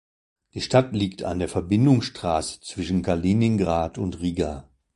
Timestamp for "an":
1.23-1.37